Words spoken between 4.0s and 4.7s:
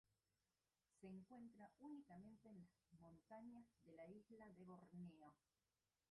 isla de